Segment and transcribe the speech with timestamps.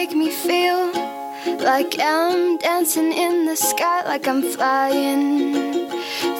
[0.00, 0.92] make me feel
[1.70, 5.54] like I'm dancing in the sky, like I'm flying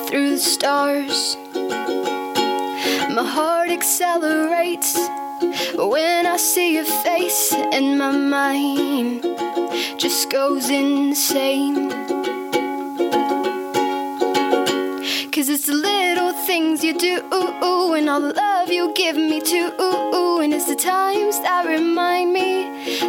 [0.04, 1.38] through the stars.
[3.16, 4.92] My heart accelerates
[5.74, 9.22] when I see your face, and my mind
[9.96, 11.88] just goes insane.
[15.32, 15.95] Cause it's a little
[16.46, 19.72] things you do, and all the love you give me too,
[20.40, 22.62] and it's the times that remind me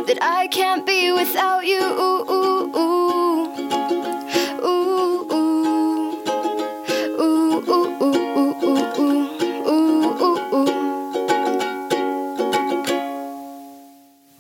[0.08, 3.17] that I can't be without you.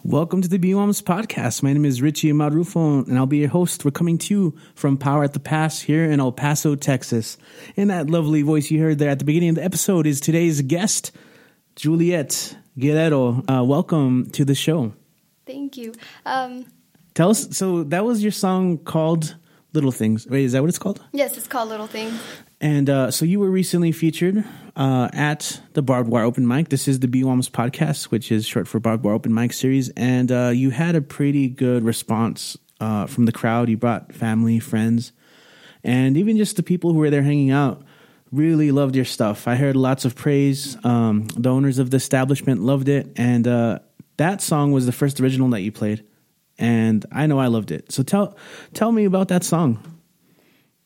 [0.07, 1.61] Welcome to the BWOMS podcast.
[1.63, 3.83] My name is Richie Marrufo, and I'll be your host.
[3.83, 7.37] We're coming to you from Power at the Pass here in El Paso, Texas.
[7.75, 10.61] And that lovely voice you heard there at the beginning of the episode is today's
[10.61, 11.11] guest,
[11.75, 13.43] Juliette Guerrero.
[13.49, 14.93] Uh, welcome to the show.
[15.45, 15.93] Thank you.
[16.25, 16.67] Um,
[17.13, 17.57] Tell us.
[17.57, 19.35] So that was your song called
[19.73, 21.03] "Little Things." Wait, is that what it's called?
[21.11, 22.17] yes, it's called Little Things.
[22.61, 24.45] And uh, so you were recently featured
[24.77, 26.69] uh, at the Barbed Wire Open Mic.
[26.69, 29.89] This is the BWOMS podcast, which is short for Barbed Wire Open Mic series.
[29.97, 33.69] And uh, you had a pretty good response uh, from the crowd.
[33.69, 35.11] You brought family, friends,
[35.83, 37.83] and even just the people who were there hanging out
[38.31, 39.47] really loved your stuff.
[39.47, 40.77] I heard lots of praise.
[40.85, 43.11] Um, the owners of the establishment loved it.
[43.15, 43.79] And uh,
[44.17, 46.05] that song was the first original that you played.
[46.59, 47.91] And I know I loved it.
[47.91, 48.37] So tell
[48.73, 49.96] tell me about that song.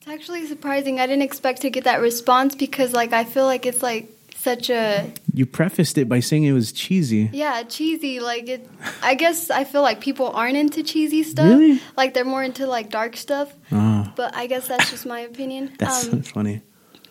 [0.02, 0.98] It's actually surprising.
[1.00, 4.68] I didn't expect to get that response because, like, I feel like it's like such
[4.70, 7.30] a You prefaced it by saying it was cheesy.
[7.32, 8.18] yeah cheesy.
[8.18, 8.68] Like it.
[9.02, 11.46] I guess I feel like people aren't into cheesy stuff.
[11.46, 11.80] Really?
[11.96, 13.54] Like they're more into like dark stuff.
[13.70, 14.12] Ah.
[14.16, 15.72] But I guess that's just my opinion.
[15.78, 16.62] That's, Um, funny.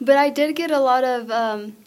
[0.02, 1.78] But I did get a lot of um,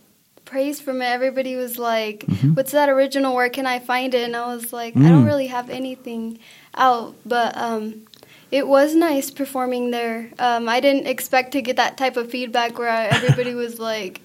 [0.47, 1.06] praise from it.
[1.06, 2.55] Everybody was like, Mm-hmm.
[2.55, 3.34] "What's that original?
[3.34, 5.27] Where can I find it?" And I was like, "I don't Mm.
[5.27, 6.38] really have anything
[6.75, 8.06] out." But um,
[8.55, 10.30] it was nice performing there.
[10.38, 14.20] Um, I didn't expect to get that type of feedback where I, everybody was like,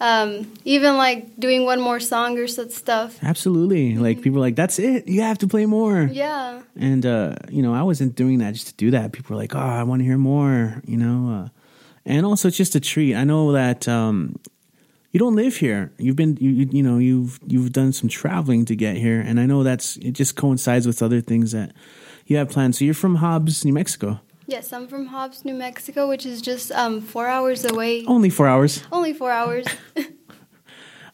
[0.00, 3.18] um, even like doing one more song or such stuff.
[3.22, 3.98] Absolutely.
[3.98, 5.06] Like people like, that's it.
[5.06, 6.08] You have to play more.
[6.10, 9.12] Yeah, And uh, you know, I wasn't doing that just to do that.
[9.12, 10.80] People were like, oh, I want to hear more.
[10.86, 11.48] You know, uh,
[12.06, 13.14] and also it's just a treat.
[13.16, 14.40] I know that um,
[15.12, 15.92] you don't live here.
[15.98, 19.38] You've been, you, you you know, you've you've done some traveling to get here, and
[19.38, 20.12] I know that's it.
[20.12, 21.72] Just coincides with other things that
[22.28, 22.78] you have plans.
[22.78, 24.20] So you're from Hobbs, New Mexico.
[24.46, 28.04] yes, I'm from Hobbs, New Mexico, which is just um, four hours away.
[28.06, 28.82] Only four hours.
[28.92, 29.66] Only four hours.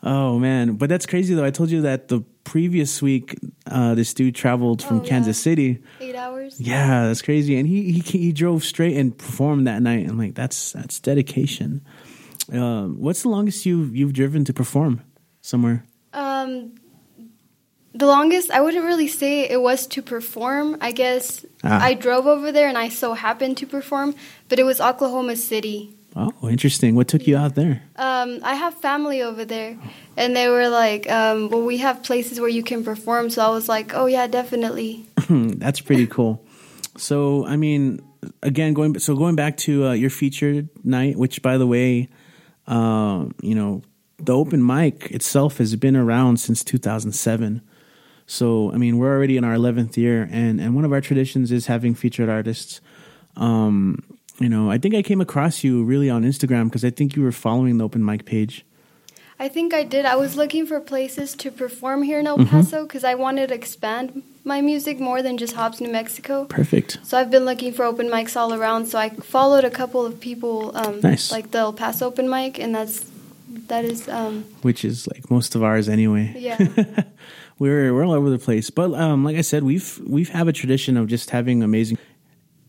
[0.07, 1.47] Oh man, but that's crazy though.
[1.47, 3.39] I told you that the previous week,
[3.71, 5.09] uh, this dude traveled from Oh, yeah.
[5.09, 5.79] Kansas City.
[5.99, 6.61] Eight hours.
[6.61, 7.57] Yeah, that's crazy.
[7.57, 10.07] And he he he drove straight and performed that night.
[10.07, 11.81] I'm like, that's that's dedication.
[12.53, 15.01] Um, what's the longest you you've driven to perform
[15.41, 15.87] somewhere?
[16.13, 16.75] Um,
[17.95, 20.77] the longest I wouldn't really say it was to perform.
[20.81, 21.81] I guess Ah.
[21.83, 24.15] I drove over there and I so happened to perform,
[24.49, 25.95] but it was Oklahoma City.
[26.17, 26.95] Oh, interesting.
[26.95, 27.83] What took you out there?
[27.97, 29.77] Um, I have family over there,
[30.17, 33.49] and they were like, um, "Well, we have places where you can perform." So I
[33.51, 35.07] was like, "Oh yeah, definitely."
[35.59, 36.45] that's pretty cool.
[36.97, 38.01] So, I mean,
[38.45, 42.09] again, going so going back to uh, your featured night, which, by the way,
[42.69, 43.83] uh, you know,
[44.19, 47.61] the open mic itself has been around since 2007.
[48.27, 51.53] So, I mean, we're already in our 11th year, and and one of our traditions
[51.53, 52.81] is having featured artists.
[53.37, 54.03] Um,
[54.41, 57.23] you know, I think I came across you really on Instagram because I think you
[57.23, 58.65] were following the open mic page.
[59.39, 60.05] I think I did.
[60.07, 62.51] I was looking for places to perform here in El Mm-hmm.
[62.51, 66.45] Paso because I wanted to expand my music more than just Hobbs, New Mexico.
[66.45, 66.99] Perfect.
[67.03, 68.87] So I've been looking for open mics all around.
[68.87, 71.33] So I followed a couple of people, um, Nice.
[71.33, 73.05] like the El Paso open mic, and that's
[73.69, 76.35] that is um, Which is like most of ours anyway.
[76.39, 76.59] yeah.
[77.59, 78.71] we're we're all over the place.
[78.71, 81.99] But um, like I said, we've we've have a tradition of just having amazing.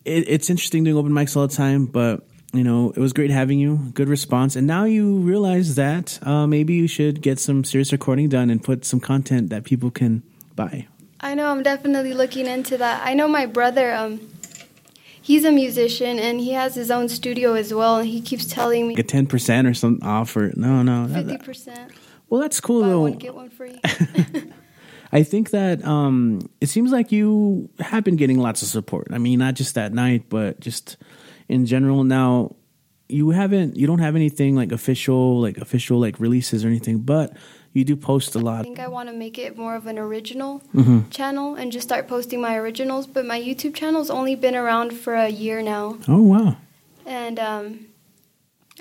[0.06, 3.32] It, it's interesting doing open mics all the time, but you know it was great
[3.32, 3.78] having you.
[3.94, 8.30] Good response, and now you realize that uh, maybe you should get some serious recording
[8.30, 10.22] done and put some content that people can
[10.56, 10.88] buy.
[11.20, 11.48] I know.
[11.48, 13.02] I'm definitely looking into that.
[13.06, 13.94] I know my brother.
[13.94, 14.20] Um,
[15.22, 17.98] he's a musician and he has his own studio as well.
[17.98, 20.52] And he keeps telling me a ten percent or some offer.
[20.56, 21.08] No, no.
[21.08, 21.92] that- fifty that- percent.
[22.30, 23.02] well, that's cool Buy though.
[23.02, 23.80] one get one free.
[25.20, 29.08] I think that um, it seems like you have been getting lots of support.
[29.12, 30.98] I mean, not just that night, but just
[31.48, 32.04] in general.
[32.04, 32.56] Now,
[33.08, 37.32] you haven't, you don't have anything like official, like official like releases or anything, but
[37.72, 38.60] you do post a lot.
[38.60, 41.10] I think I want to make it more of an original Mm-hmm.
[41.10, 43.08] channel and just start posting my originals.
[43.08, 46.58] But my YouTube channel's only been around for a year now, Oh wow!
[47.06, 47.86] and um,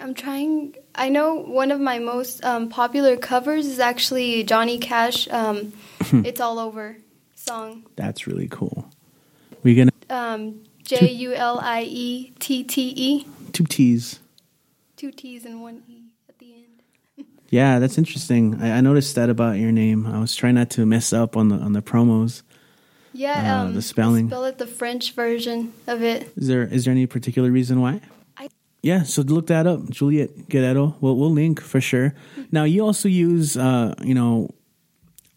[0.02, 0.74] I'm trying.
[0.94, 5.28] I know one of my most um, popular covers is actually Johnny Cash.
[5.30, 5.72] Um,
[6.24, 6.96] it's all over.
[7.34, 7.86] song.
[7.96, 8.90] That's really cool.
[9.62, 13.26] We gonna Um, J U L I E T T E.
[13.52, 14.20] two T's.
[14.96, 17.26] Two T's and one E at the end.
[17.50, 18.60] Yeah, that's interesting.
[18.60, 20.06] I, I noticed that about your name.
[20.06, 22.42] I was trying not to mess up on the on the promos.
[23.12, 24.26] Yeah, Uh, um, the spelling.
[24.28, 26.32] Spell it the French version of it.
[26.36, 28.00] Is there is there any particular reason why?
[28.36, 28.48] I-
[28.82, 30.96] yeah, so look that up, Juliette Guerrero.
[31.00, 32.12] We'll we'll link for sure.
[32.50, 34.50] Now you also use uh, you know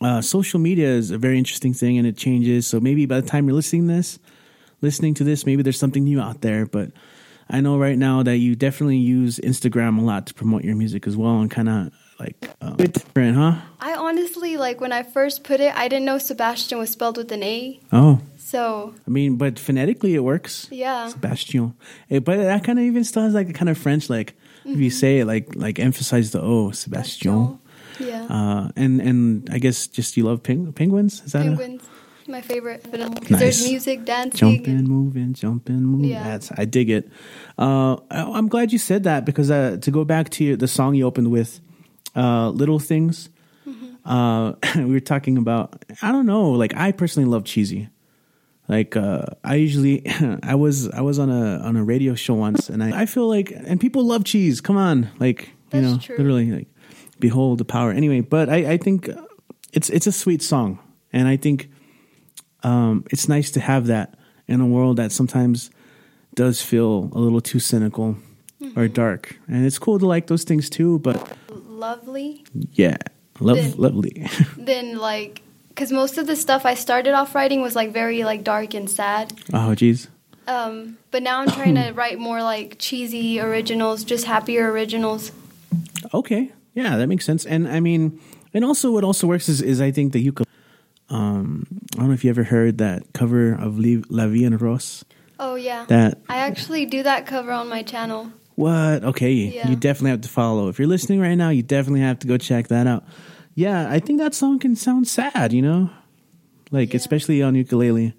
[0.02, 2.68] uh, social media is a very interesting thing and it changes.
[2.68, 4.20] So maybe by the time you're listening this,
[4.82, 6.66] listening to this, maybe there's something new out there.
[6.66, 6.92] But
[7.50, 11.08] I know right now that you definitely use Instagram a lot to promote your music
[11.08, 13.56] as well and kind of like um, different, huh?
[13.80, 17.32] I honestly like when I first put it, I didn't know Sebastian was spelled with
[17.32, 17.80] an A.
[17.92, 20.68] Oh, So I mean, but phonetically it works.
[20.72, 21.76] yeah, Sebastian.
[22.10, 24.34] Eh, but that kind of even still has like a kind of French, like
[24.66, 27.60] if you say it, like like emphasize the O, Sebastian.
[28.00, 28.26] Yeah.
[28.30, 31.22] Uh, and and I guess just you love peng- penguins.
[31.26, 31.84] Is that a- Penguins,
[32.28, 36.10] my favorite because there's music, dancing, jumping, and moving, jumping, moving?
[36.10, 36.24] Yeah.
[36.24, 37.10] That's I dig it.
[37.58, 40.96] Uh, I- I'm glad you said that because uh, to go back to the song
[40.96, 41.60] you opened with,
[42.16, 43.30] uh, "Little Things."
[43.68, 44.10] Mm-hmm.
[44.10, 45.84] Uh, we were talking about.
[46.02, 46.52] I don't know.
[46.52, 47.90] Like I personally love cheesy.
[48.70, 50.04] Like uh, I usually,
[50.44, 53.30] I was I was on a on a radio show once, and I, I feel
[53.30, 54.60] like and people love cheese.
[54.60, 56.18] Come on, like you know, true.
[56.18, 56.68] literally, like
[57.19, 57.92] behold the power.
[57.92, 59.10] Anyway, but I I think
[59.74, 60.80] it's it's a sweet song,
[61.14, 61.69] and I think
[62.64, 64.16] um, it's nice to have that
[64.48, 65.69] in a world that sometimes
[66.36, 68.18] does feel a little too cynical
[68.60, 68.80] Mm-hmm.
[68.80, 70.98] or dark, and it's cool to like those things too.
[70.98, 71.38] But
[71.68, 72.44] lovely.
[72.74, 72.98] yeah,
[73.40, 74.28] love, Then- lovely.
[74.58, 78.44] Then like, because most of the stuff I started off writing was like very like
[78.44, 79.31] dark and sad.
[79.54, 80.08] oh, jeez.
[80.48, 85.31] Um, but now I'm trying to write more like cheesy originals, just happier originals.
[86.12, 87.46] Okay, yeah, that makes sense.
[87.46, 88.20] And I mean,
[88.54, 90.46] and also what also works is, is I think the ukulele.
[91.10, 91.66] Um,
[91.96, 95.04] I don't know if you ever heard that cover of La Vie en Rose.
[95.40, 98.32] Oh yeah, That I actually do that cover on my channel.
[98.56, 99.04] what?
[99.04, 99.70] Okay, Yeah.
[99.70, 100.68] you definitely have to follow.
[100.68, 103.04] If you're listening right now, you definitely have to go check that out.
[103.56, 105.90] Yeah, I think that song can sound sad, you know,
[106.72, 106.98] like Yeah.
[106.98, 108.14] especially on ukulele.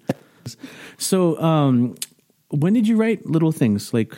[0.97, 1.95] So, um,
[2.49, 3.93] when did you write Little Things?
[3.93, 4.17] Like,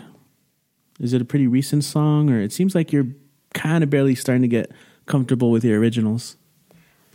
[0.99, 3.07] is it a pretty recent song, or it seems like you're
[3.53, 4.71] kind of barely starting to get
[5.05, 6.35] comfortable with your originals?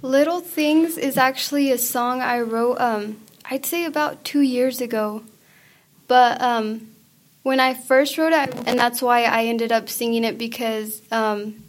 [0.02, 5.22] Little Things is actually a song I wrote, um, I'd say about two years ago.
[6.08, 6.88] But um,
[7.42, 11.64] when I first wrote it, and that's why I ended up singing it because um,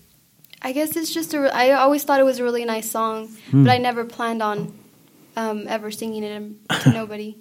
[0.61, 3.69] I guess it's just a, I always thought it was a really nice song, but
[3.69, 4.77] I never planned on
[5.35, 7.37] um, ever singing it to nobody.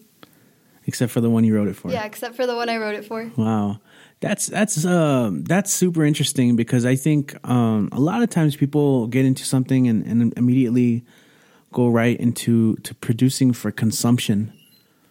[0.86, 1.90] except for the one you wrote it for.
[1.90, 3.30] Yeah, except for the one I wrote it for.
[3.36, 3.80] Wow.
[4.20, 9.08] That's that's um that's super interesting because I think um a lot of times people
[9.08, 11.04] get into something and, and immediately
[11.72, 14.52] go right into to producing for consumption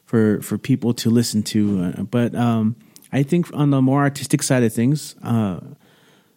[0.05, 1.83] for for people to listen to.
[1.83, 2.75] Uh, but um
[3.11, 5.59] I think on the more artistic side of things uh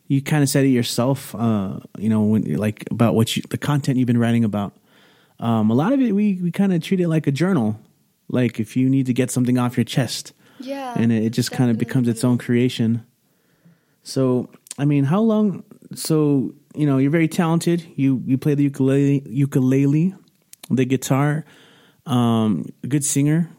[0.06, 3.58] you kind of said it yourself uh you know when like about what you the
[3.58, 4.74] content you've been writing about.
[5.40, 7.80] Um a lot of it we we kind of treat it like a journal.
[8.28, 10.94] Like if you need to get something off your chest Yeah.
[10.96, 13.04] and it, it just kind of becomes its own creation.
[14.02, 15.64] So, I mean, how long?
[15.94, 17.86] So, you know, you're very talented.
[17.96, 20.14] You you play the ukulele, ukulele,
[20.70, 21.44] the guitar,
[22.06, 23.50] um, good singer,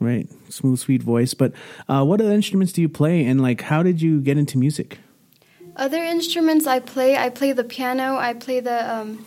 [0.00, 0.28] right?
[0.48, 1.34] Smooth, sweet voice.
[1.34, 1.52] But
[1.88, 3.24] uh, what other instruments do you play?
[3.24, 4.98] And like, how did you get into music?
[5.76, 9.26] Other instruments I play, I play the piano, I play the um,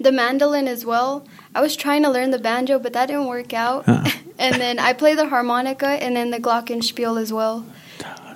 [0.00, 1.26] the mandolin as well.
[1.54, 3.88] I was trying to learn the banjo, but that didn't work out.
[3.88, 4.10] Uh-uh.
[4.42, 7.64] and then I play the harmonica and then the glockenspiel as well.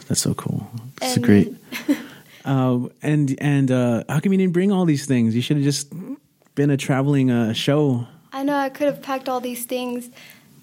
[0.09, 0.71] That's so cool.
[1.01, 1.55] That's And great.
[2.45, 5.35] uh, and and uh, how come you didn't bring all these things?
[5.35, 5.93] You should have just
[6.55, 8.07] been a traveling uh, show.
[8.33, 10.09] I know I could have packed all these things.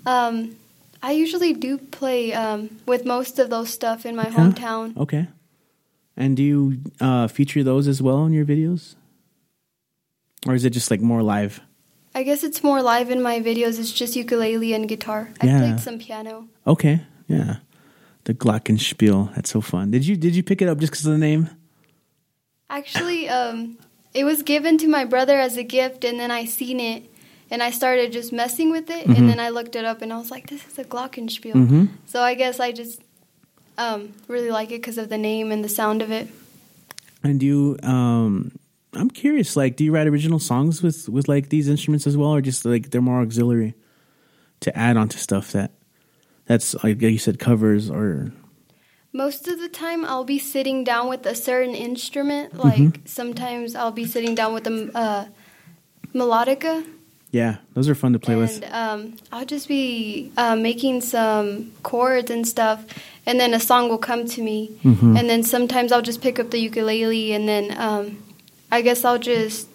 [0.06, 0.56] Um,
[1.02, 4.36] I usually do play um, with most of those stuff in my Yeah?
[4.36, 4.96] hometown.
[4.98, 5.28] Okay.
[6.16, 8.96] And do you uh, feature those as well in your videos?
[10.48, 11.60] Or is it just like more live?
[12.16, 13.80] I guess it's more live in my videos.
[13.80, 15.30] It's just ukulele and guitar.
[15.42, 15.60] I Yeah.
[15.60, 16.48] played some piano.
[16.68, 17.02] Okay.
[17.28, 17.58] Yeah.
[18.26, 19.34] The Glockenspiel.
[19.36, 19.92] That's so fun.
[19.92, 21.50] Did you did you pick it up just because of the name?
[22.70, 23.78] Actually, um,
[24.14, 27.04] it was given to my brother as a gift, and then I seen it,
[27.52, 29.18] and I started just messing with it, Mhm.
[29.18, 31.88] and then I looked it up, and I was like, "This is a glockenspiel." Mhm.
[32.06, 33.02] So I guess I just
[33.78, 36.28] um, really like it because of the name and the sound of it.
[37.24, 38.52] And you um
[38.96, 42.30] I'm curious, like, do you write original songs with with like these instruments as well,
[42.36, 43.74] or just like they're more auxiliary
[44.62, 45.72] to add onto stuff that
[46.46, 48.32] that's like you said covers or
[49.12, 52.58] Most of the time, I'll be sitting down with a certain instrument.
[52.58, 55.26] Like sometimes I'll be sitting down with a uh,
[56.14, 56.86] melodica,
[57.32, 58.64] Yeah, those are fun to play and with.
[58.72, 62.86] um, I'll just be uh, making some chords and stuff,
[63.26, 65.18] and then a song will come to me, Mhm.
[65.18, 68.18] and then sometimes I'll just pick up the ukulele, and then um,
[68.74, 69.68] I guess I'll just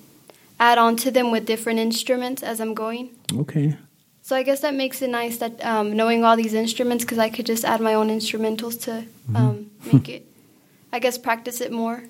[0.58, 3.10] add on to them with different instruments as I'm going.
[3.42, 3.76] Okay.
[4.22, 7.30] So I guess that makes it nice that um, knowing all these instruments because I
[7.30, 8.90] could just add my own instrumentals to
[9.28, 9.36] Mm-hmm.
[9.36, 10.24] um, make it.
[10.90, 12.02] I guess practice it more.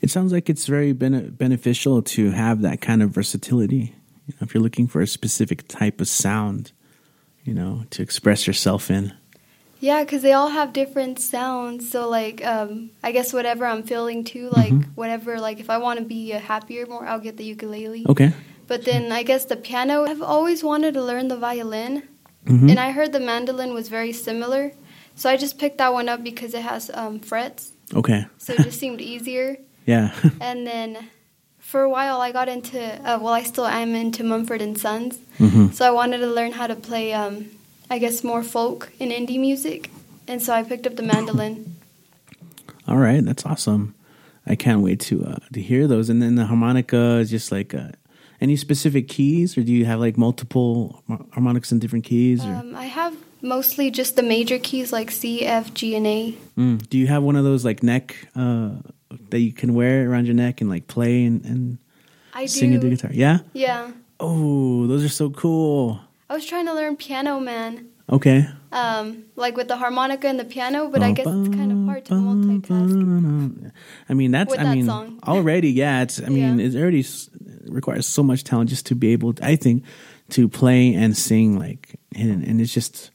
[0.00, 3.94] It sounds like it's very bene- beneficial to have that kind of versatility.
[4.26, 6.72] You know, if you're looking for a specific type of sound,
[7.44, 9.12] you know, to express yourself in.
[9.82, 11.90] Yeah, because they all have different sounds.
[11.90, 14.84] So like, um, I guess whatever I'm feeling too, like Mhm.
[14.94, 18.06] whatever, like if I want to be happier more, I'll get the ukulele.
[18.08, 18.30] Okay.
[18.68, 20.04] But then I guess the piano.
[20.10, 22.04] I've always wanted to learn the violin,
[22.46, 22.70] Mhm.
[22.70, 24.70] and I heard the mandolin was very similar.
[25.16, 28.26] So I just picked that one up because it has um, frets, Okay.
[28.38, 29.56] so it just seemed easier.
[29.94, 30.10] Yeah.
[30.48, 30.90] And then
[31.58, 35.18] for a while, I got into uh, well, I still am into Mumford and Sons.
[35.38, 37.34] hmm So I wanted to learn how to play, um,
[37.92, 39.90] I guess, more folk and indie music,
[40.26, 41.76] and so I picked up the mandolin.
[42.88, 43.94] All right, that's awesome.
[44.46, 46.08] I can't wait to uh, to hear those.
[46.08, 47.90] And then the harmonica is just like uh,
[48.40, 52.42] any specific keys, or do you have like multiple harmonics in different keys?
[52.42, 56.34] Or Um, I have mostly just the major keys like C, F, G, and A.
[56.56, 56.88] Mm.
[56.88, 58.70] do you have one of those like neck uh,
[59.30, 61.78] that you can wear around your neck and like play and, and
[62.32, 62.78] I sing do.
[62.78, 63.10] the guitar?
[63.12, 63.40] Yeah.
[63.52, 66.00] Yeah, Oh, those are so cool.
[66.32, 67.88] I was trying to learn piano, man.
[68.10, 68.48] Okay.
[68.72, 72.06] Um, like with the harmonica and the piano, but I guess it's kind of hard
[72.06, 73.70] to multitask.
[74.08, 75.20] I mean, that's I that mean song.
[75.28, 75.68] already.
[75.68, 76.22] Yeah, it's.
[76.22, 76.66] I mean, Yeah.
[76.68, 77.04] it already
[77.66, 79.34] requires so much talent just to be able.
[79.42, 79.84] I think
[80.30, 83.10] to play and sing like, and, and it's just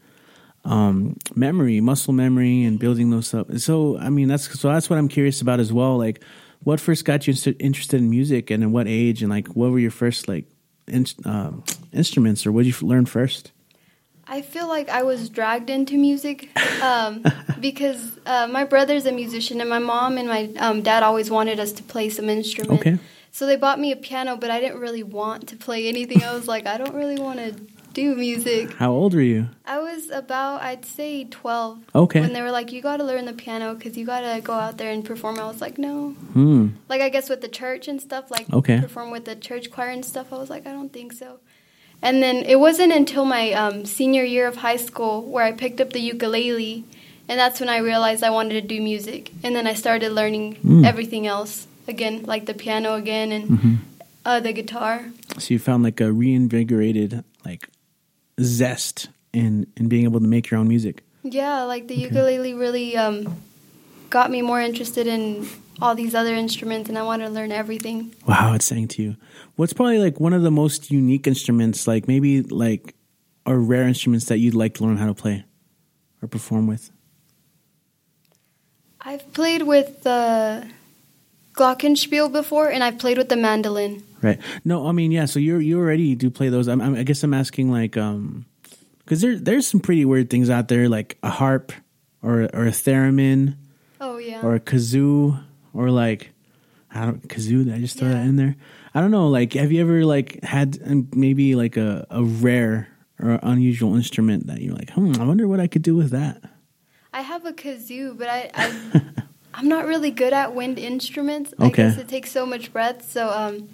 [0.63, 3.51] um memory, muscle memory, and building those up.
[3.57, 5.97] So I mean, that's so that's what I'm curious about as well.
[5.97, 6.23] Like,
[6.63, 9.79] what first got you interested in music, and at what age, and like, what were
[9.79, 10.45] your first like
[10.87, 11.63] in, um
[11.93, 13.51] instruments, or what did you learn first?
[14.29, 16.49] I feel like I was dragged into music
[16.81, 17.23] um,
[17.61, 21.59] because uh, my brother's a musician, and my mom and my um, dad always wanted
[21.59, 22.81] us to play some instrument.
[22.81, 22.99] Okay.
[23.31, 26.23] So they bought me a piano, but I didn't really want to play anything.
[26.23, 27.55] I was like, I don't really want to
[27.97, 28.73] do music.
[28.75, 29.49] How old were you?
[29.65, 31.79] I was about, I'd say, 12.
[31.95, 32.21] Okay.
[32.21, 34.53] When they were like, you got to learn the piano because you got to go
[34.53, 35.39] out there and perform.
[35.39, 36.09] I was like, no.
[36.33, 36.67] Hmm.
[36.89, 38.79] Like, I guess with the church and stuff, like Okay.
[38.79, 41.39] perform with the church choir and stuff, I was like, I don't think so.
[41.99, 45.81] And then it wasn't until my um, senior year of high school where I picked
[45.81, 46.83] up the ukulele,
[47.27, 49.31] and that's when I realized I wanted to do music.
[49.43, 50.85] And then I started learning Mm.
[50.85, 53.75] everything else again, like the piano again and hmm
[54.23, 55.05] uh, the guitar.
[55.39, 57.69] So you found like a reinvigorated like
[58.41, 61.03] zest in in being able to make your own music.
[61.23, 63.41] Yeah, like the ukulele really um,
[64.09, 65.47] got me more interested in
[65.81, 68.15] all these other instruments, and I wanted to learn everything.
[68.27, 69.15] Wow, it's saying to you.
[69.55, 72.95] What's probably like one of the most unique instruments, like maybe like
[73.45, 75.45] or rare instruments that you'd like to learn how to play
[76.21, 76.91] or perform with?
[79.01, 80.67] I've played with the
[81.53, 84.03] glockenspiel before, and I've played with the mandolin.
[84.21, 84.39] Right.
[84.65, 85.25] No, I mean, yeah.
[85.25, 86.67] So you you already do play those.
[86.67, 88.45] I'm, I'm, I guess I'm asking like, um,
[88.99, 91.71] because there there's some pretty weird things out there, like a harp
[92.23, 93.55] or or a theremin
[94.01, 94.41] Oh yeah.
[94.43, 95.39] or a kazoo
[95.73, 96.31] or like
[96.93, 97.65] I don't kazoo.
[97.65, 98.55] Did I just throw that in there?
[98.95, 99.27] I don't know.
[99.27, 102.87] Like, have you ever like had um, maybe like a a rare
[103.19, 106.41] or unusual instrument that you're like, hmm, I wonder what I could do with that.
[107.13, 109.01] I have a kazoo, but I, I
[109.53, 111.53] I'm not really good at wind instruments.
[111.59, 111.83] I Okay.
[111.89, 113.69] guess it takes so much breath, so um,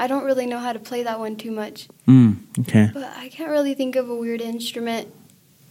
[0.00, 1.88] I don't really know how to play that one too much.
[2.06, 2.90] Mm, okay.
[2.92, 5.12] But I can't really think of a weird instrument.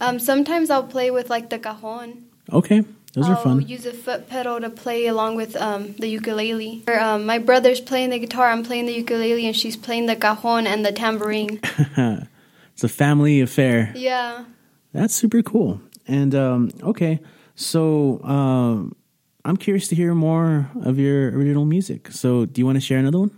[0.00, 2.24] Um, sometimes I'll play with like the cajon.
[2.52, 2.84] Okay.
[3.14, 3.66] Those I'll are fun.
[3.66, 6.84] use a foot pedal to play along with um, the ukulele.
[6.86, 10.16] Or, um, my brother's playing the guitar, I'm playing the ukulele, and she's playing the
[10.16, 11.60] cajon and the tambourine.
[12.72, 13.92] it's a family affair.
[13.96, 14.44] yeah.
[14.92, 15.80] That's super cool.
[16.06, 17.20] And um, okay,
[17.54, 18.96] so um,
[19.44, 22.10] I'm curious to hear more of your original music.
[22.10, 23.30] So, do you want to share another one?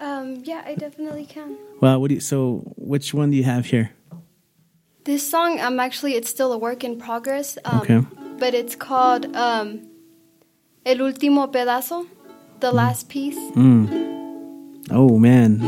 [0.00, 1.56] Um, yeah, I definitely can.
[1.80, 3.90] Well, what do you, so which one do you have here?
[5.04, 7.58] This song, um, actually, it's still a work in progress.
[7.64, 8.00] Um, Okay.
[8.38, 9.88] But it's called um,
[10.86, 12.06] El Último Pedazo,
[12.60, 13.36] the last piece.
[13.56, 14.84] Mm.
[14.92, 15.60] Oh man,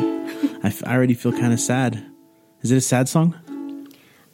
[0.62, 2.04] I, f- I already feel kind of sad.
[2.62, 3.34] Is it a sad song?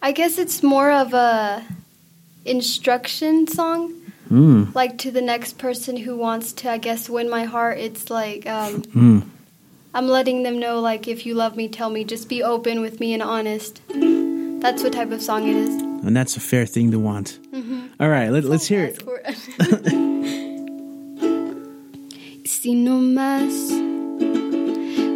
[0.03, 1.65] I guess it's more of a
[2.45, 3.95] instruction song,
[4.31, 4.75] Mm.
[4.75, 7.79] like to the next person who wants to, I guess, win my heart.
[7.79, 9.23] It's like um, Mm.
[9.97, 12.05] I'm letting them know, like, if you love me, tell me.
[12.05, 13.81] Just be open with me and honest.
[14.61, 15.71] That's what type of song it is.
[15.71, 17.39] And that's a fair thing to want.
[17.51, 17.87] Mm-hmm.
[17.99, 19.03] All right, let, let's hear it.
[19.59, 19.93] It.
[22.47, 23.71] si no más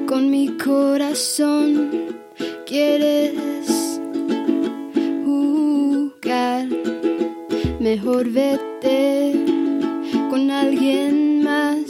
[0.09, 2.17] con mi corazón
[2.65, 3.37] quieres
[5.27, 6.69] jugar,
[7.81, 9.35] mejor vete
[10.31, 11.85] con alguien más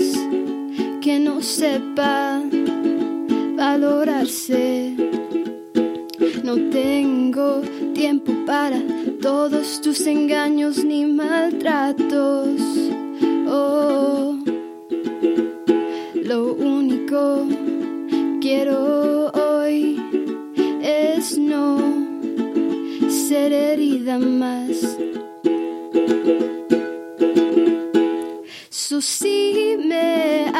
[1.01, 2.50] que no sepa
[6.43, 7.63] No tengo
[7.95, 8.83] tiempo para
[9.23, 12.61] todos tus engaños ni maltratos.
[13.49, 14.37] Oh,
[16.15, 17.47] lo único
[18.41, 20.03] quiero hoy
[20.83, 21.79] es no
[23.09, 24.99] ser herida más.
[29.87, 30.51] Me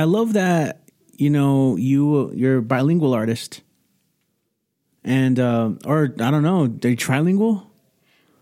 [0.00, 3.60] I love that you know you you're a bilingual artist,
[5.04, 7.66] and uh, or I don't know, are you trilingual?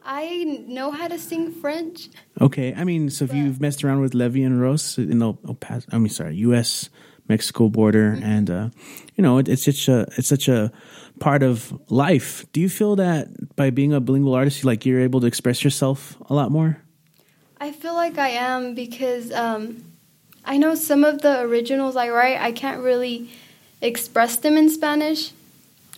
[0.04, 2.10] I know how to sing French.
[2.40, 5.26] Okay, I mean, so if you've messed around with La Vie en Rose in the
[5.26, 6.90] El Paso, I mean, sorry, U.S.
[7.28, 8.70] Mexico border, and uh,
[9.16, 10.70] you know, it, it's such a it's such a
[11.18, 12.46] part of life.
[12.52, 16.16] Do you feel that by being a bilingual artist, like you're able to express yourself
[16.30, 16.80] a lot more?
[17.60, 19.87] I feel like I am because um,
[20.48, 23.30] I know some of the originals I write, I can't really
[23.82, 25.32] express them in Spanish,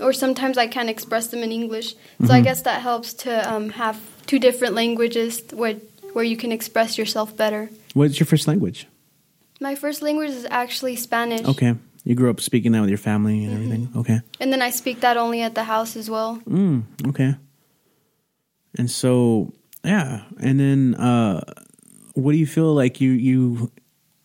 [0.00, 1.94] or sometimes I can't express them in English.
[2.26, 5.76] So I guess that helps to um, have two different languages where
[6.14, 7.70] where you can express yourself better.
[7.94, 8.88] What's your first language?
[9.60, 13.44] My first language is actually Spanish, Okay, you grew up speaking that with your family
[13.44, 13.88] and everything.
[13.94, 16.42] Okay, and then I speak that only at the house as well.
[16.48, 17.36] mm, okay.
[18.78, 19.52] And so,
[19.84, 21.40] yeah, and then uh,
[22.14, 23.70] what do you feel like you you?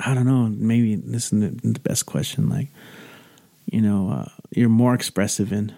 [0.06, 0.48] I don't know.
[0.48, 2.48] Maybe this is the, the best question.
[2.48, 2.70] Like,
[3.65, 5.74] you know, uh, you're more expressive in.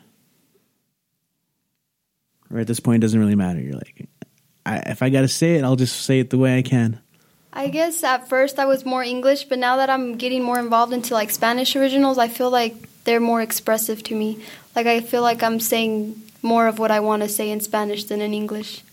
[2.51, 3.59] Or at this point, it doesn't really matter.
[3.59, 4.07] You're like,
[4.65, 6.99] I, if I got to say it, I'll just say it the way I can.
[7.53, 10.93] I guess at first I was more English, but now that I'm getting more involved
[10.93, 14.43] into like Spanish originals, I feel like they're more expressive to me.
[14.75, 18.03] Like I feel like I'm saying more of what I want to say in Spanish
[18.03, 18.83] than in English.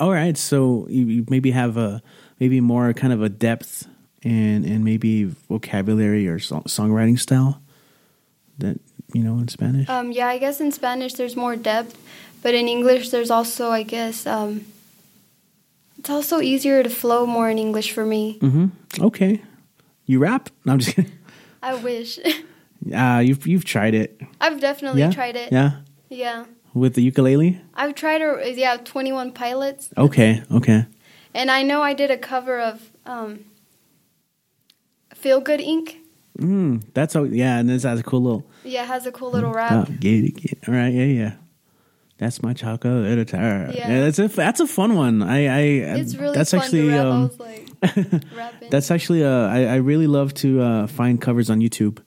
[0.00, 2.02] All right, so you, you maybe have a
[2.40, 3.86] maybe more kind of a depth
[4.24, 7.60] and and maybe vocabulary or song, songwriting style
[8.58, 8.78] that
[9.12, 9.88] you know in Spanish.
[9.88, 11.96] Um, yeah, I guess in Spanish there's more depth,
[12.42, 14.64] but in English there's also, I guess, um,
[15.98, 18.38] it's also easier to flow more in English for me.
[18.40, 18.66] mm-hmm.
[19.04, 19.42] Okay,
[20.06, 20.50] you rap?
[20.64, 21.12] No, I'm just kidding.
[21.62, 22.18] I wish.
[22.92, 24.20] Uh, you've you've tried it.
[24.40, 25.52] I've definitely yeah, tried it.
[25.52, 26.46] Yeah, Yeah.
[26.74, 27.60] with the ukulele.
[27.74, 29.90] I've tried, a, yeah, 21 Pilots.
[29.96, 30.86] Okay, okay.
[31.32, 33.44] And I know I did a cover of um,
[35.22, 35.98] Feel Good Ink.
[36.38, 37.24] Mm, that's how.
[37.24, 38.46] Yeah, and this has a cool little.
[38.64, 39.88] Yeah, it has a cool little Oh, rap.
[40.00, 40.58] get it, get it.
[40.68, 41.32] All right, yeah, yeah.
[42.18, 43.36] That's my chocolate editor.
[43.74, 43.88] Yeah.
[43.90, 45.22] Yeah, that's a that's a fun one.
[45.22, 45.60] I I
[45.98, 47.06] It's really that's fun actually rap.
[47.06, 47.68] Um, like.
[48.70, 51.98] That's actually uh, I, I really love to uh, find covers on YouTube,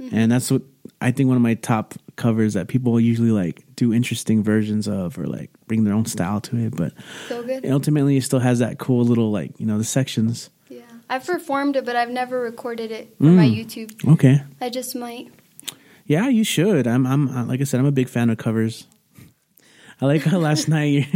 [0.00, 0.14] Mm-hmm.
[0.16, 0.62] and that's what
[1.00, 5.18] I think one of my top covers that people usually like do interesting versions of
[5.18, 6.76] or like bring their own style to it.
[6.76, 6.92] But
[7.28, 7.66] so good.
[7.66, 10.50] ultimately, it still has that cool little like you know the sections.
[11.08, 13.56] I've performed it, but I've never recorded it for my Mm.
[13.64, 14.12] YouTube.
[14.14, 15.28] Okay, I just might.
[16.06, 16.86] yeah, you should.
[16.86, 18.86] I'm I'm uh, like I said, I'm a big fan of covers.
[20.00, 21.06] I like how last night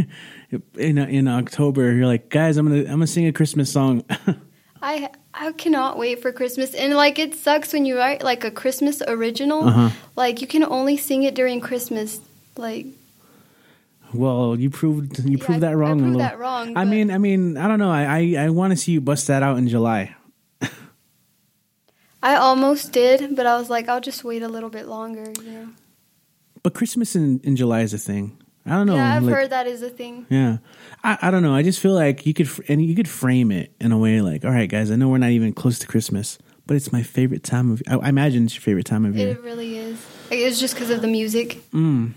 [0.77, 4.03] in in October you're like, guys, I'm gonna I'm gonna sing a Christmas song.
[4.81, 6.73] I I cannot wait for Christmas.
[6.75, 9.63] And like it sucks when you write like a Christmas original.
[9.67, 9.89] Uh-huh.
[10.15, 12.19] Like you can only sing it during Christmas.
[12.57, 12.87] Like
[14.13, 15.91] well, you proved you Yeah, proved that wrong.
[15.91, 16.19] I a proved little.
[16.29, 17.91] that wrong, I mean, I mean, I don't know.
[17.91, 20.15] I I, I want to see you bust that out in July.
[22.21, 25.51] I almost did, but I was like, I'll just wait a little bit longer, you
[25.51, 25.69] know.
[26.63, 28.37] But Christmas in, in July is a thing.
[28.65, 28.95] I don't know.
[28.95, 30.25] yeah, I've like- heard that is a thing.
[30.29, 30.59] Yeah,
[31.03, 31.53] I, I don't know.
[31.53, 34.45] I just feel like you could and you could frame it in a way like,
[34.45, 37.43] all right, guys, I know we're not even close to Christmas, but it's my favorite
[37.43, 37.83] time of.
[37.89, 39.31] I, I imagine it's your favorite time of year.
[39.31, 39.97] It really is.
[40.31, 41.61] It's just because of the music.
[41.73, 42.13] and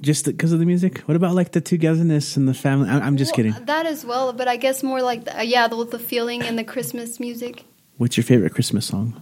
[0.00, 0.98] Just because of the music?
[1.00, 2.88] What about like the togetherness and the family?
[2.90, 3.64] I'm, I'm just Well, kidding.
[3.64, 6.64] That as well, but I guess more like the, yeah, the, the feeling and the
[6.64, 7.64] Christmas music.
[7.96, 9.18] What's your favorite Christmas song?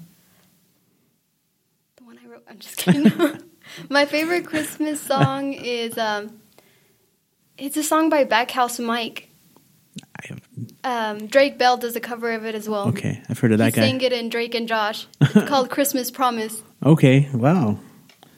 [1.97, 2.43] The one I wrote.
[2.49, 3.13] I'm just kidding.
[3.89, 6.41] My favorite Christmas song is um,
[7.57, 9.29] it's a song by Backhouse Mike.
[10.21, 10.41] I have,
[10.83, 12.89] Um, Drake Bell does a cover of it as well.
[12.89, 13.83] okay, I've heard of He that guy.
[13.83, 15.07] sang it in Drake and Josh.
[15.21, 16.63] It's called Christmas Promise.
[16.85, 17.79] Okay, wow,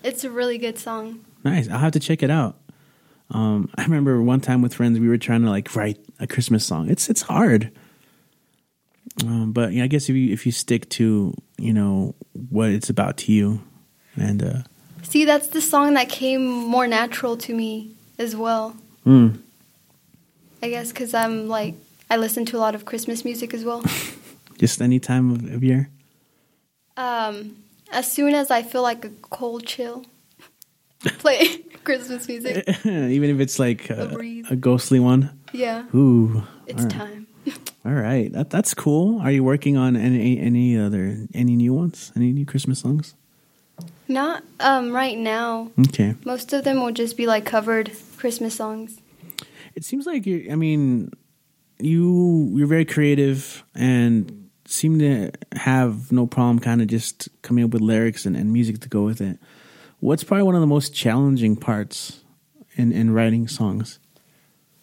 [0.05, 1.21] It's a really good song.
[1.51, 1.69] Nice.
[1.69, 2.57] I'll have to check it out.
[3.31, 6.65] Um, I remember one time with friends we were trying to like write a Christmas
[6.65, 6.89] song.
[6.91, 7.73] It's it's hard,
[9.25, 12.15] um, but yeah, I guess if you if you stick to you know
[12.51, 13.61] what it's about to you,
[14.17, 14.59] and uh,
[15.03, 18.77] See, that's the song that came more natural to me as well.
[19.05, 19.39] mm,
[20.63, 21.75] I guess because I'm like
[22.09, 23.83] I listen to a lot of Christmas music as well.
[24.59, 25.91] just any time of, of year.
[26.97, 27.57] Um,
[27.91, 30.05] as soon as I feel like a cold chill,
[31.19, 32.67] play Christmas music.
[32.87, 34.17] Even if it's like A
[34.49, 35.31] a, a ghostly one.
[35.53, 36.93] Yeah, Ooh, it's all right.
[36.93, 37.27] time.
[37.87, 39.21] All right, that that's cool.
[39.21, 42.11] Are you working on any any other any new ones?
[42.17, 43.15] Any new Christmas songs?
[44.09, 45.71] Not um right now.
[45.79, 48.99] Okay, Most of them will just be like covered Christmas songs.
[49.77, 50.49] it seems like you.
[50.51, 51.13] I mean,
[51.79, 57.71] you you're very creative and seem to have no problem kind of just coming up
[57.71, 59.39] with lyrics and, and music to go with it.
[60.01, 62.21] What's probably one of the most challenging parts
[62.77, 63.99] in in writing songs?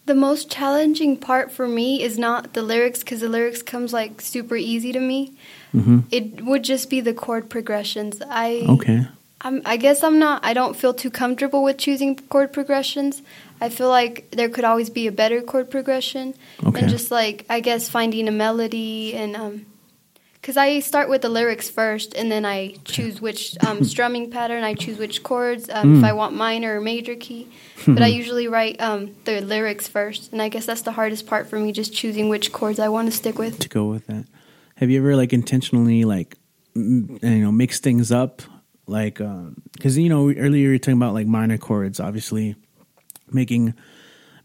[0.05, 4.19] The most challenging part for me is not the lyrics because the lyrics comes like
[4.19, 5.33] super easy to me.
[5.71, 8.21] hmm It would just be the chord progressions.
[8.29, 9.07] I Okay,
[9.41, 10.43] I'm, I guess I'm not.
[10.43, 13.21] I don't feel too comfortable with choosing chord progressions.
[13.61, 16.81] I feel like there could always be a better chord progression, Okay.
[16.81, 19.65] and just like I guess finding a melody and um,
[20.43, 24.61] because I start with the lyrics first, and then I choose which um, strumming pattern.
[24.65, 26.05] I choose which chords um, if Mm.
[26.09, 27.47] I want minor or major key.
[27.87, 31.47] But I usually write um, the lyrics first, and I guess that's the hardest part
[31.49, 33.59] for me, just choosing which chords I want to stick with.
[33.59, 34.25] to go with that.
[34.75, 36.35] Have you ever like intentionally like
[36.75, 38.41] m- you know mix things up
[38.85, 39.21] like
[39.73, 42.55] because you know earlier you were talking about like minor chords obviously
[43.31, 43.73] making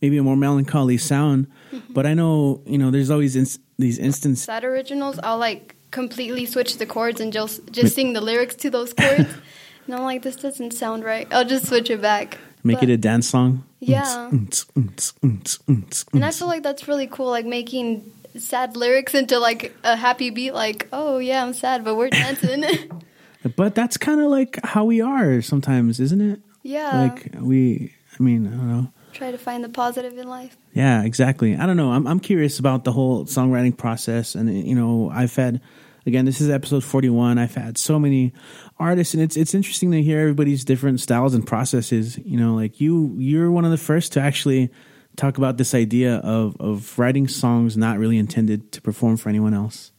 [0.00, 1.46] maybe a more melancholy sound
[1.90, 6.46] but i know you know there's always ins- these instances sad originals, I'll like completely
[6.46, 9.28] switch the chords and just just sing the lyrics to those chords.
[9.86, 11.26] and I'm like, this doesn't sound right.
[11.30, 12.38] I'll just switch it back.
[12.64, 14.28] make But- it a dance song Yeah.
[14.30, 20.30] And I feel like that's really cool, like making sad lyrics into like a happy
[20.30, 20.52] beat.
[20.52, 22.64] Like, oh yeah, I'm sad, but we're dancing.
[23.56, 28.22] but that's kind of like how we are sometimes isn't it yeah, like we i
[28.22, 30.56] mean i don't know try to find the positive in life.
[30.72, 31.56] Yeah, exactly.
[31.56, 31.92] I don't know.
[31.92, 35.60] I'm I'm curious about the whole songwriting process, and you know, I've had
[36.06, 36.24] again.
[36.24, 37.38] This is episode 41.
[37.38, 38.32] I've had so many
[38.78, 42.18] artists, and it's it's interesting to hear everybody's different styles and processes.
[42.18, 44.70] You know, like you you're one of the first to actually
[45.16, 49.54] talk about this idea of of writing songs not really intended to perform for anyone
[49.54, 49.92] else,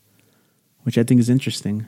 [0.83, 1.85] which I think is interesting.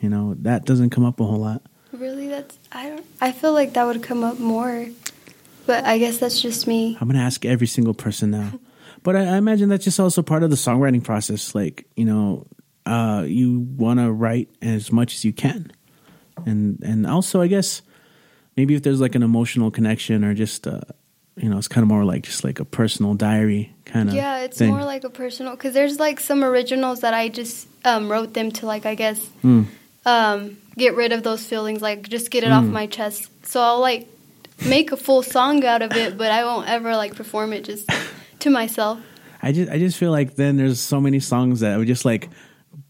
[0.00, 1.62] You know, that doesn't come up a whole lot.
[1.92, 3.06] Really, that's I don't.
[3.20, 4.86] I feel like that would come up more,
[5.68, 6.96] but I guess that's just me.
[7.00, 8.58] I'm gonna ask every single person now.
[9.04, 11.54] But I, I imagine that's just also part of the songwriting process.
[11.54, 12.46] Like you know,
[12.86, 15.70] uh, you want to write as much as you can,
[16.46, 17.82] and and also I guess
[18.56, 20.80] maybe if there's like an emotional connection or just uh,
[21.36, 24.14] you know, it's kind of more like just like a personal diary kind of.
[24.16, 24.70] Yeah, it's thing.
[24.70, 28.50] more like a personal because there's like some originals that I just um, wrote them
[28.58, 29.66] to like I guess Mm.
[30.06, 32.72] um, get rid of those feelings, like just get it off Mm.
[32.72, 33.30] my chest.
[33.46, 34.08] So I'll like
[34.66, 37.90] make a full song out of it, but I won't ever like perform it just
[38.40, 38.98] to myself.
[39.42, 42.28] I just I just feel like then there's so many songs that were just like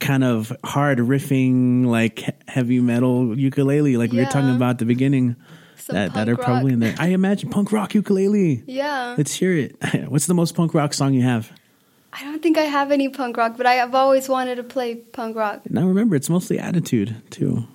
[0.00, 4.84] kind of hard riffing like heavy metal ukulele like we were talking about at the
[4.84, 5.34] beginning
[5.76, 6.94] Some that that are punk probably in there.
[6.98, 8.62] I imagine punk rock ukulele.
[8.66, 9.76] Yeah, Let's hear it.
[10.08, 11.50] What's the most punk rock song you have?
[12.12, 14.94] I don't think I have any punk rock, but I have always wanted to play
[14.96, 15.68] punk rock.
[15.70, 17.66] Now remember, it's mostly attitude too.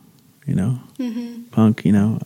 [0.48, 1.86] You know, hmm punk.
[1.86, 2.20] You know,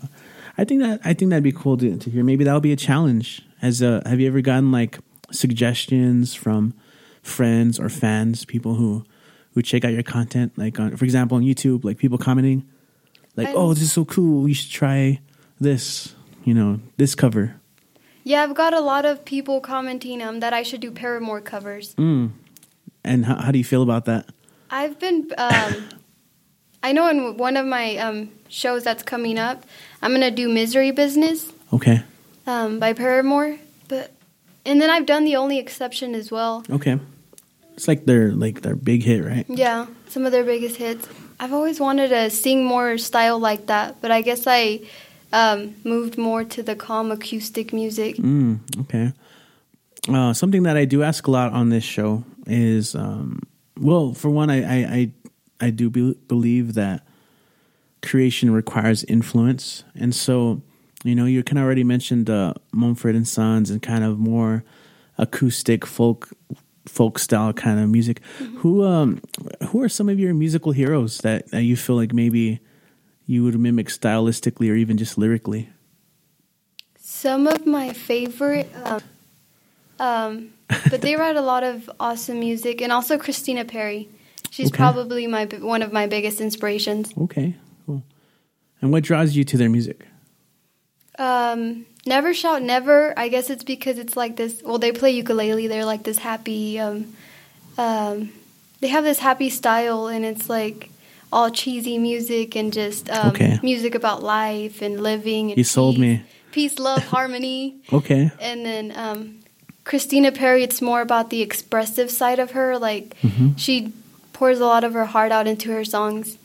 [0.58, 2.24] I think that I think that'd be cool to, to hear.
[2.24, 3.43] Maybe that'll be a challenge.
[3.62, 5.00] As a, have you ever gotten like
[5.32, 6.74] suggestions from
[7.22, 9.06] friends or fans, people who
[9.54, 10.58] who check out your content?
[10.58, 12.67] Like, on, for example, on YouTube, like people commenting,
[13.36, 14.48] like, "Oh, this is so cool.
[14.48, 15.20] You should try
[15.60, 17.60] this." You know, this cover.
[18.24, 21.93] Yeah, I've got a lot of people commenting um, that I should do Paramore covers.
[21.96, 22.32] Mm.
[23.04, 24.30] And how, how do you feel about that?
[24.70, 25.30] I've been.
[25.38, 25.89] Um,
[26.84, 29.65] I know in one of my um, shows that's coming up,
[30.02, 32.02] I'm gonna do "Misery Business" Okay.
[32.46, 33.58] um, by Paramore,
[33.88, 34.12] but
[34.66, 36.64] and then I've done "The Only Exception" as well.
[36.70, 37.00] Okay.
[37.76, 39.46] It's like their like their big hit, right?
[39.48, 41.08] Yeah, some of their biggest hits.
[41.40, 44.82] I've always wanted to sing more style like that, but I guess I
[45.32, 48.18] um, moved more to the calm acoustic music.
[48.18, 49.14] Mm, okay.
[50.10, 53.42] Uh, something that I do ask a lot on this show is, um,
[53.80, 55.12] well, for one, I I I,
[55.68, 57.06] I do be, believe that
[58.02, 60.62] creation requires influence, and so
[61.04, 64.64] you know you kind of already mentioned uh, Mumford and Sons and kind of more
[65.18, 66.30] acoustic folk
[66.86, 68.22] folk style kind of music.
[68.58, 69.22] Who um
[69.70, 72.60] who are some of your musical heroes that, that you feel like maybe
[73.26, 75.70] you would mimic stylistically or even just lyrically?
[77.00, 79.02] Some of my favorite, um,
[80.00, 80.50] um,
[80.90, 84.08] but they write a lot of awesome music, and also Christina Perri.
[84.50, 84.78] She's Okay.
[84.78, 87.12] probably my one of my biggest inspirations.
[87.18, 87.56] Okay.
[88.82, 90.06] And what draws you to their music?
[91.20, 93.13] Um, never shout never.
[93.18, 94.62] I guess it's because it's like this.
[94.63, 95.68] Well, they play ukulele.
[95.68, 96.80] They're like this happy.
[96.80, 97.13] Um,
[97.78, 98.32] um,
[98.80, 100.90] they have this happy style, and it's like
[101.32, 103.60] all cheesy music and just um, Okay.
[103.63, 105.50] music about life and living.
[105.52, 106.22] And You sold me.
[106.52, 107.78] Peace, love, harmony.
[107.92, 108.32] Okay.
[108.40, 109.40] And then um,
[109.84, 112.78] Christina Perri, it's more about the expressive side of her.
[112.78, 113.56] Like Mm-hmm.
[113.56, 113.92] she
[114.34, 116.38] pours a lot of her heart out into her songs.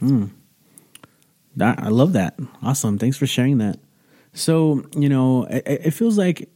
[0.00, 0.30] That,
[1.60, 2.38] I love that.
[2.62, 2.98] Awesome.
[2.98, 3.78] Thanks for sharing that.
[4.32, 6.48] So, you know, it, it feels like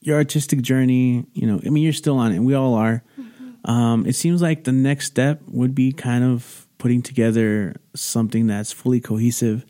[0.00, 3.02] your artistic journey, you know, I mean, you're still on it, and we all are.
[3.64, 8.72] Um, it seems like the next step would be kind of putting together something that's
[8.72, 9.64] fully cohesive.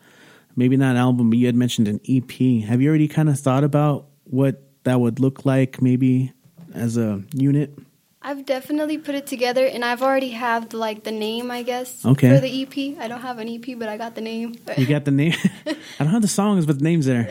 [0.56, 2.64] Maybe not an album, but you had mentioned an EP.
[2.66, 6.32] Have you already kind of thought about what that would look like, maybe
[6.74, 7.78] as a unit?
[8.24, 12.28] I've definitely put it together, and I've already have like the name, I guess, Okay.
[12.28, 12.96] for the EP.
[13.00, 14.54] I don't have an EP, but I got the name.
[14.76, 15.34] You got the name?
[15.66, 17.28] I don't have the songs, but the name's there.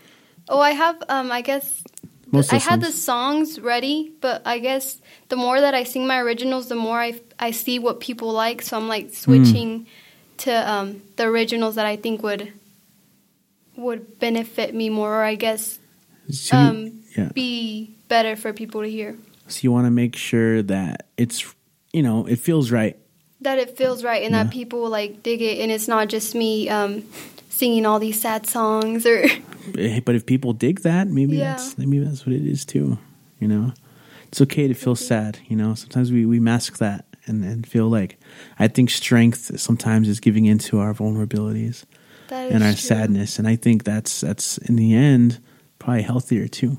[0.48, 1.02] oh, I have.
[1.08, 1.82] Um, I guess
[2.30, 3.58] Most I had the songs.
[3.58, 7.50] ready, but I guess the more that I sing my originals, the more I I
[7.52, 8.60] see what people like.
[8.62, 9.86] So I'm like switching
[10.38, 12.52] to um, the originals that I think would
[13.76, 15.78] would benefit me more, or I guess
[16.52, 17.30] um, yeah.
[17.34, 19.16] be better for people to hear.
[19.46, 21.44] So you want to make sure that it's,
[21.92, 22.96] you know, it feels right.
[23.40, 24.44] That it feels right and Yeah.
[24.44, 27.02] that people like dig it, and it's not just me um,
[27.50, 29.24] singing all these sad songs or.
[29.78, 31.48] Eh, But if people dig that, maybe Yeah.
[31.54, 32.98] that's maybe that's what it is too.
[33.40, 33.72] You know,
[34.28, 35.38] it's okay to feel sad.
[35.48, 38.18] You know, sometimes we we mask that and and feel like
[38.58, 41.84] I think strength sometimes is giving into our vulnerabilities
[42.30, 42.76] and our true.
[42.88, 45.38] sadness, and I think that's that's in the end
[45.78, 46.78] probably healthier too.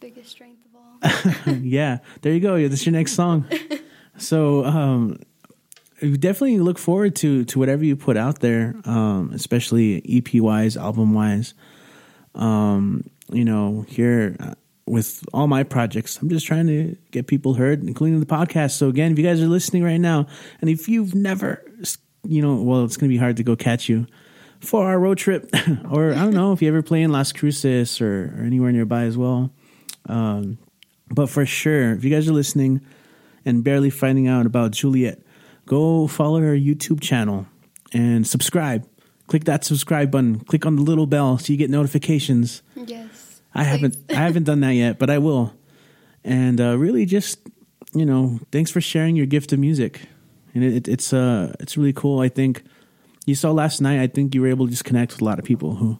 [0.00, 0.85] Biggest strength of all.
[1.60, 2.68] yeah, there you go.
[2.68, 3.46] That's your next song.
[4.18, 5.18] so, um,
[6.00, 11.14] definitely look forward to to whatever you put out there, um, especially EP wise, album
[11.14, 11.54] wise.
[12.34, 14.54] Um, you know, here uh,
[14.86, 18.72] with all my projects, I'm just trying to get people heard, including the podcast.
[18.72, 20.26] So again, if you guys are listening right now,
[20.60, 21.64] and if you've never,
[22.24, 24.06] you know, well, it's going to be hard to go catch you
[24.60, 25.50] for our road trip,
[25.90, 29.04] or I don't know if you ever play in Las Cruces or, or anywhere nearby
[29.04, 29.50] as well.
[30.08, 30.58] Um,
[31.10, 32.80] but for sure, if you guys are listening
[33.44, 35.20] and barely finding out about Juliette,
[35.66, 37.46] go follow her YouTube channel
[37.92, 38.86] and subscribe.
[39.26, 40.40] Click that subscribe button.
[40.40, 42.62] Click on the little bell so you get notifications.
[42.74, 43.40] Yes.
[43.54, 45.54] I haven't I haven't done that yet, but I will.
[46.24, 47.38] And uh, really, just
[47.94, 50.02] you know, thanks for sharing your gift of music.
[50.54, 52.20] And it, it, it's uh it's really cool.
[52.20, 52.64] I think
[53.24, 54.00] you saw last night.
[54.00, 55.98] I think you were able to just connect with a lot of people who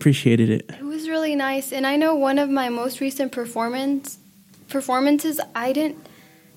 [0.00, 0.70] appreciated it.
[0.70, 4.18] It was really nice, and I know one of my most recent performance
[4.68, 5.40] performances.
[5.54, 5.98] I didn't,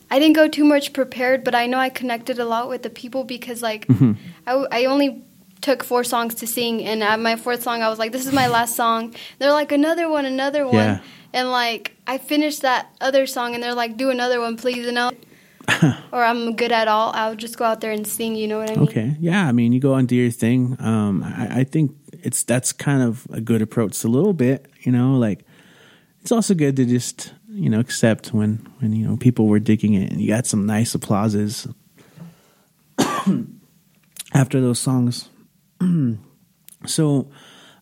[0.09, 2.89] I didn't go too much prepared, but I know I connected a lot with the
[2.89, 4.13] people because like Mm-hmm.
[4.47, 5.23] I, I only
[5.61, 8.33] took four songs to sing, and at my fourth song, I was like, "This is
[8.33, 10.99] my last song." They're like, "Another one, another one," Yeah.
[11.33, 14.97] and like I finished that other song, and they're like, "Do another one, please," and
[14.97, 15.11] I'll.
[16.11, 17.11] or I'm good at all.
[17.15, 18.35] I'll just go out there and sing.
[18.35, 18.83] You know what I mean?
[18.83, 19.15] Okay.
[19.21, 19.47] Yeah.
[19.47, 20.75] I mean, you go on do your thing.
[20.79, 23.91] Um, I, I think it's that's kind of a good approach.
[23.91, 25.45] It's a little bit, you know, like
[26.21, 29.93] it's also good to just you know accept when when you know people were digging
[29.93, 31.67] it and you got some nice applauses
[34.33, 35.29] after those songs.
[36.85, 37.29] so,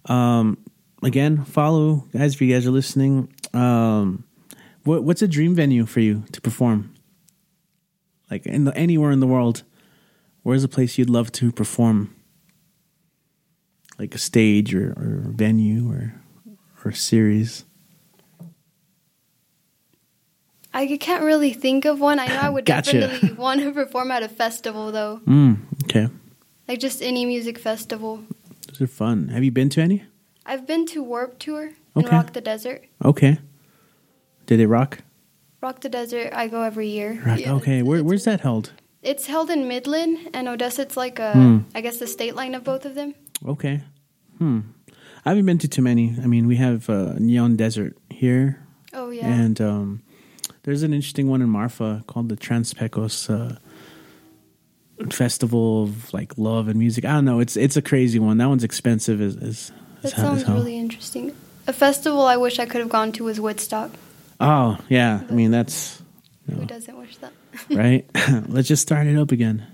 [0.06, 0.58] um,
[1.04, 3.32] again, follow guys if you guys are listening.
[3.54, 4.25] Um,
[4.84, 6.93] what what's a dream venue for you to perform?
[8.32, 9.63] Like in the, anywhere in the world.
[10.43, 12.15] Where's a place you'd love to perform?
[14.02, 16.16] Like a stage or, or venue or
[16.84, 17.66] or series.
[20.74, 22.18] I can't really think of one.
[22.18, 23.00] I know I would Gotcha.
[23.02, 25.22] definitely want to perform at a festival though.
[25.28, 26.08] Mm, okay.
[26.68, 28.24] Like just any music festival.
[28.68, 29.28] Those are fun.
[29.28, 30.04] Have you been to any?
[30.48, 32.16] I've been to Warped Tour and Okay.
[32.16, 32.84] Rock the Desert.
[33.06, 33.38] Okay.
[34.48, 35.00] Did it rock?
[35.62, 37.22] Rock the Desert, I go every year.
[37.24, 37.40] Rock.
[37.40, 37.84] Yeah, okay.
[37.84, 38.72] Where, where's that held?
[39.04, 40.82] It's held in Midland and Odessa.
[40.82, 41.58] It's like a, Hmm.
[41.76, 43.14] I guess the state line of both of them.
[43.46, 43.82] Okay.
[44.41, 44.62] Hmm.
[45.23, 46.15] I haven't been to too many.
[46.19, 48.60] I mean, we have uh, Neon Desert here,
[48.91, 49.27] Oh yeah.
[49.27, 50.01] and um,
[50.63, 53.58] there's an interesting one in Marfa called the Trans-Pecos uh,
[55.12, 57.06] Festival of like love and music.
[57.06, 57.39] I don't know.
[57.39, 58.38] It's it's a crazy one.
[58.38, 59.19] That one's expensive.
[59.21, 61.36] Is is, that how- sounds really interesting.
[61.67, 63.91] A festival I wish I could have gone to was Woodstock.
[64.39, 65.21] Oh yeah.
[65.30, 66.01] I mean that's
[66.49, 67.34] Who doesn't wish that?
[67.69, 68.06] right?
[68.49, 69.65] Let's just start it up again.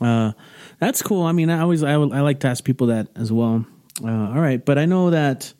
[0.00, 0.32] Uh,
[0.80, 1.22] that's cool.
[1.22, 3.64] I mean, I always I, I like to ask people that as well.
[4.02, 5.52] Uh, all right, but I know that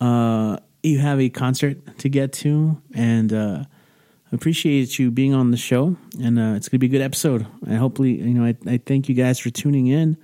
[0.00, 3.64] uh, you have a concert to get to, and uh,
[4.32, 5.96] appreciate you being on the show.
[6.22, 7.46] And uh, it's gonna be a good episode.
[7.66, 10.16] And hopefully, you know, I, I thank you guys for tuning in.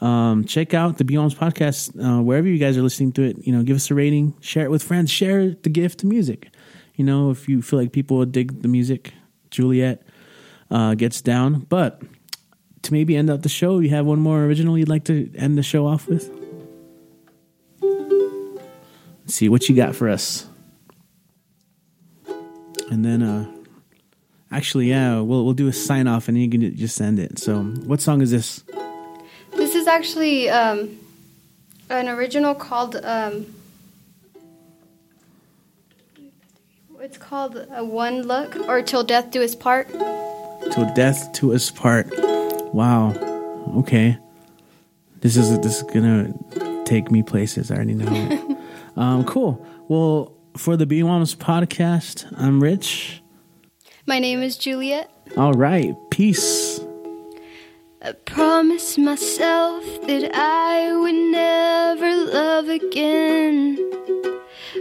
[0.00, 3.46] Um, check out the BWOMS podcast uh, wherever you guys are listening to it.
[3.46, 6.50] You know, give us a rating, share it with friends, share the gift of music.
[6.96, 9.14] You know, if you feel like people would dig the music,
[9.50, 10.02] Juliette
[10.70, 11.60] uh, gets down.
[11.60, 12.02] But
[12.82, 15.56] to maybe end up the show, you have one more original you'd like to end
[15.56, 16.41] the show off with.
[19.32, 20.46] See what you got for us.
[22.90, 23.50] And then, uh,
[24.50, 27.38] actually, yeah, we'll we'll do a sign off, and you can just end it.
[27.38, 28.62] So, what song is this?
[29.52, 30.98] This is actually um,
[31.88, 32.96] an original called.
[33.02, 33.46] Um,
[37.00, 39.88] it's called a One Look or Till Death Do Us Part.
[39.88, 42.10] Till death to us part.
[42.74, 43.14] Wow.
[43.78, 44.18] Okay.
[45.20, 46.34] This is this is gonna
[46.84, 47.70] take me places.
[47.70, 48.41] I already know it.
[48.96, 49.64] Um, cool.
[49.88, 53.22] Well, for the BWOMS podcast, I'm Rich.
[54.06, 55.10] My name is Juliette.
[55.36, 55.94] All right.
[56.10, 56.80] Peace.
[58.02, 63.76] I promised myself that I would never love again,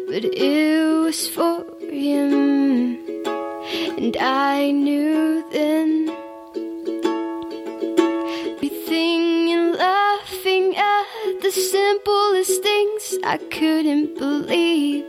[0.07, 2.97] but it was for him,
[3.97, 6.20] and I knew then.
[11.53, 15.03] The simplest things I couldn't believe.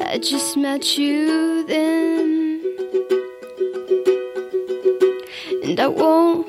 [0.00, 2.62] I just met you then.
[5.64, 6.46] And I won't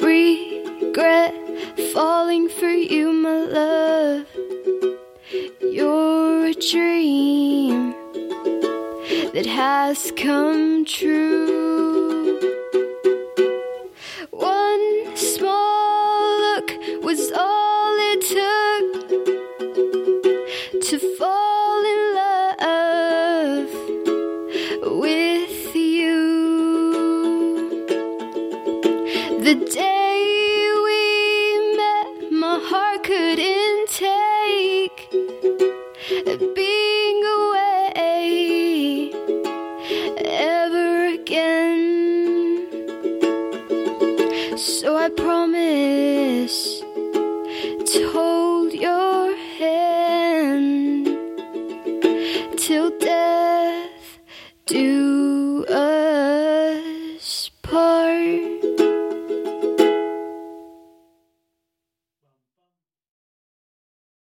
[0.00, 1.34] regret
[1.92, 4.26] falling for you, my love.
[5.60, 7.90] You're a dream
[9.34, 11.73] that has come true.